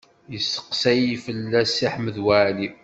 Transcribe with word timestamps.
Yesteqsay 0.31 1.03
fell-as 1.25 1.69
Si 1.75 1.87
Ḥmed 1.93 2.17
Waɛli. 2.25 2.67